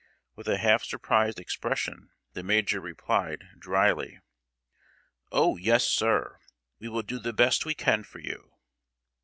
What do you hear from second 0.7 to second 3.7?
surprised expression, the major replied,